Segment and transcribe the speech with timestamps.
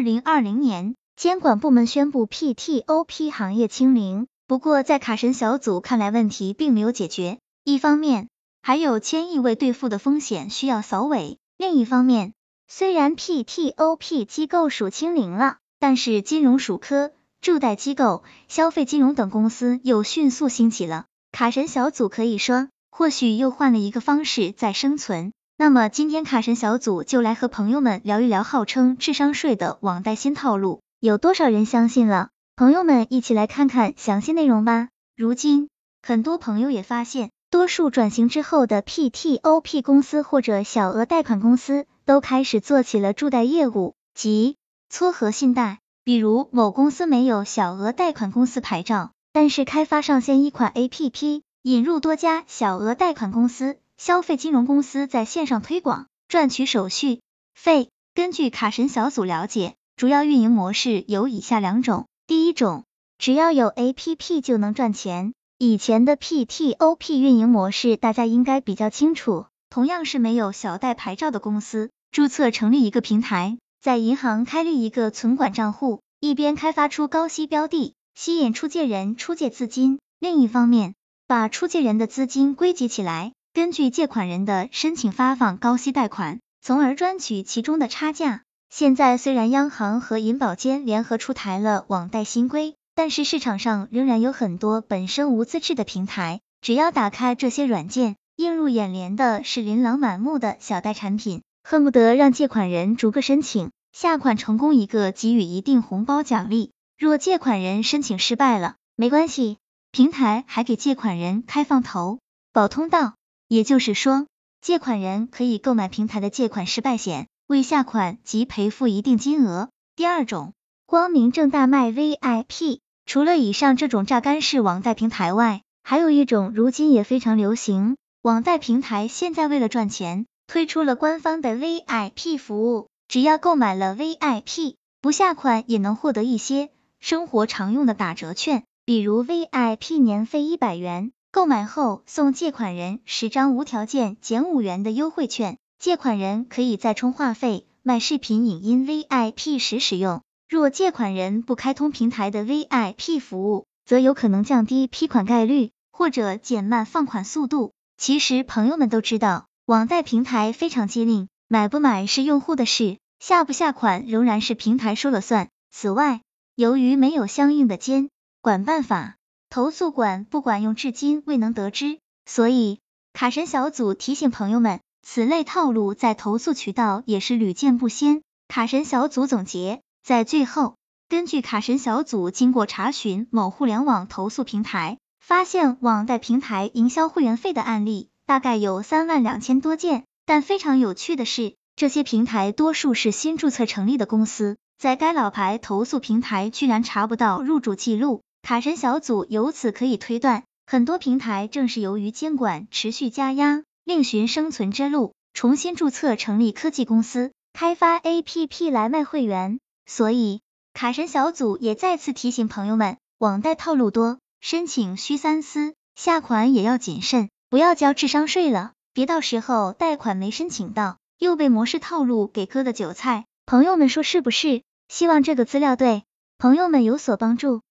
[0.00, 4.28] 二零二零年，监管部门宣布 PTOP 行业清零。
[4.46, 7.38] 不过，在卡神小组看来，问题并没有解决。
[7.64, 8.30] 一方面，
[8.62, 12.32] 还有千亿未兑付的风险需要扫尾；另一方面，
[12.66, 17.12] 虽然 PTOP 机构属清零了，但是金融属科、
[17.42, 21.04] 助贷机构、消费金融等公司又迅速兴起了。
[21.30, 25.34] 卡神小组可以说，或许又换了一个方式在生存。
[25.60, 32.30] 那么，今天卡神小组就来和朋友们聊一聊号称智商税的网贷新套路，有多少人相信了？
[32.56, 34.88] 朋友们一起来看看详细内容吧。
[35.14, 35.68] 如今，
[36.00, 44.56] 很多朋友也发现，多数转型之后的 PTOP 公司或者小额贷款公司都开始做起了助贷业务，即
[44.88, 45.80] 撮合信贷。
[46.04, 57.20] 比如，某公司没有小额贷款公司牌照，但是开发上线一款 APP，引入多家小额贷款公司、消费金融公司在线上推广，赚取手续
[57.52, 57.90] 费。
[58.14, 62.06] 根据卡神小组了解，主要运营模式有以下两种。
[62.26, 62.84] 第一种，
[63.18, 65.34] 只要有 APP 就能赚钱。
[65.58, 80.94] 以前的 PTOP 运营模式大家应该比较清楚，同样是没有小贷牌照的公司，注册成立一个平台，在银行开立一个存管账户，一边开发出高息标的，吸引出借人出借资金，另一方面
[81.26, 88.42] 把出借人的资金归集起来，根据借款人的申请发放高息贷款，从而赚取其中的差价。
[88.68, 109.58] 现在虽然央行和银保监联合出台了网贷新规，但是市场上仍然有很多本身无资质的平台，只要打开这些软件，映入眼帘的是琳琅满目的小贷产品，恨不得让借款人逐个申请，下款成功一个给予一定红包奖励，若借款人申请失败了，没关系，
[109.90, 112.20] 平台还给借款人开放投
[112.52, 113.14] 保通道，
[113.50, 114.28] 也就是说，
[114.60, 117.26] 借款人可以购买平台的借款失败险。
[117.48, 119.70] 未下款即赔付一定金额。
[119.96, 120.52] 第二种，
[120.86, 122.78] 光明正大卖 VIP。
[123.06, 132.86] 除了以上这种榨干式网贷平台外，还有一种如今也非常流行，网贷平台现在为了赚钱，推出了官方的 VIP 服务。
[133.08, 145.58] 只要购买了 VIP，不下款也能获得一些生活常用的打折券，比如 VIP 年费一百元，购买后送借款人十张无条件减五元的优惠券。
[145.78, 150.22] 借款人可以在充话费、卖视频影音 VIP 时使用。
[150.48, 157.72] 若借款人不开通平台的 VIP 服务，则有可能降低批款概率或者减慢放款速度。
[157.96, 165.48] 其实朋友们都知道，网贷平台非常机灵，买不买是用户的事，下不下款仍然是平台说了算。
[165.70, 166.20] 此外，
[166.56, 168.10] 由于没有相应的监
[168.42, 169.16] 管办法，
[169.50, 171.98] 投诉管不管用至今未能得知。
[172.24, 172.78] 所以，
[173.12, 174.80] 卡神小组提醒朋友们。
[175.02, 178.22] 此类套路在投诉渠道也是屡见不鲜。
[178.48, 180.76] 卡神小组总结，在最后，
[181.08, 190.04] 根据卡神小组经过查询某互联网投诉平台，发现网贷平台营销会员费的案例大概有三万两千多件。
[190.26, 198.20] 但非常有趣的是，这些平台多数是新注册成立的公司，在该老牌投诉平台居然查不到入主记录。
[198.42, 203.62] 卡神小组由此可以推断，很多平台正是由于监管持续加压。
[203.84, 209.60] 另寻生存之路，重新注册成立科技公司，开发 APP 来卖会员。
[209.86, 210.40] 所以，
[210.74, 223.26] 卡神小组也再次提醒朋友们，网贷套路多，申请需三思，下款也要谨慎，不要交智商税了，别到时候贷款没申请到，又被模式套路给割的韭菜。
[223.46, 224.62] 朋友们说是不是？
[224.88, 226.04] 希望这个资料对
[226.38, 227.62] 朋友们有所帮助。